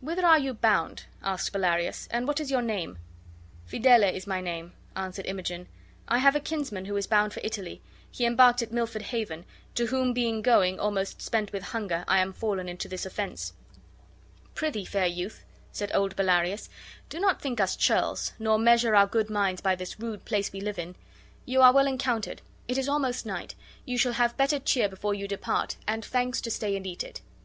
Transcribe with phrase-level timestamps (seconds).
[0.00, 2.98] "Whither are you bound," asked Bellarius, "and what is your name?"
[3.66, 5.68] "Fidele is my name," answered Imogen.
[6.08, 9.44] "I have a kinsman who is bound for Italy; he embarked at Milford Haven,
[9.76, 13.52] to whom being going, almost spent with hunger, I am fallen into this offense."
[14.56, 16.68] "Prithee, fair youth," said old Bellarius,
[17.08, 20.60] "do not think us churls, nor measure our good minds by this rude place we
[20.60, 20.96] live in.
[21.44, 23.54] 'You are well encountered; it is almost night.
[23.84, 27.20] You shall have better cheer before you depart, and thanks to stay and eat it.